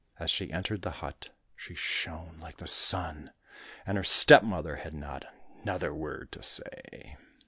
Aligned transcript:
As 0.17 0.31
she 0.31 0.51
entered 0.51 0.81
the 0.81 0.89
hut 1.05 1.29
she 1.55 1.75
shone 1.75 2.39
like 2.39 2.57
the 2.57 2.65
sun, 2.65 3.33
and 3.85 3.97
her 3.99 4.03
stepmother 4.03 4.77
had 4.77 4.95
not 4.95 5.25
another 5.61 5.93
word 5.93 6.31
to 6.31 6.41
say. 6.41 7.17